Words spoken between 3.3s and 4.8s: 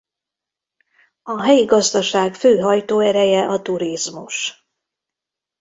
a turizmus.